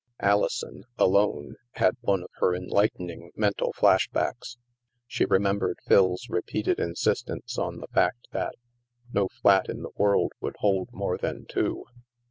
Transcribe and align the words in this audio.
Alison, 0.23 0.85
alone, 0.97 1.57
had 1.73 1.95
one 2.01 2.23
of 2.23 2.29
her 2.37 2.55
enlightening 2.55 3.29
men 3.35 3.53
tal 3.59 3.71
back 3.79 4.01
flashes. 4.11 4.57
She 5.05 5.25
remembered 5.25 5.77
Phil's 5.85 6.25
repeated 6.27 6.79
insistence 6.79 7.59
on 7.59 7.77
the 7.77 7.87
fact 7.93 8.27
that 8.31 8.55
"no 9.13 9.27
flat 9.27 9.69
in 9.69 9.83
the 9.83 9.91
world 9.95 10.31
would 10.41 10.55
hold 10.57 10.89
more 10.91 11.19
than 11.19 11.45
two." 11.45 11.85